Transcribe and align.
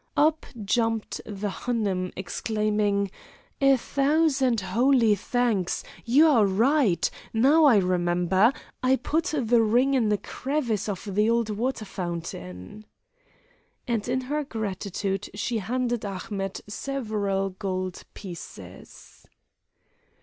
Up 0.17 0.47
jumped 0.65 1.21
the 1.27 1.51
Hanoum, 1.51 2.11
exclaiming: 2.15 3.11
"A 3.61 3.77
thousand 3.77 4.59
holy 4.61 5.13
thanks! 5.13 5.83
You 6.05 6.25
are 6.25 6.43
right! 6.47 7.07
Now 7.33 7.65
I 7.65 7.77
remember! 7.77 8.51
I 8.81 8.95
put 8.95 9.25
the 9.37 9.61
ring 9.61 9.93
in 9.93 10.11
a 10.11 10.17
crevice 10.17 10.89
of 10.89 11.03
the 11.13 11.27
cold 11.27 11.51
water 11.51 11.85
fountain." 11.85 12.85
And 13.87 14.07
in 14.07 14.21
her 14.21 14.43
gratitude 14.43 15.29
she 15.35 15.59
handed 15.59 16.03
Ahmet 16.03 16.61
several 16.67 17.51
gold 17.51 18.01
pieces. 18.15 19.27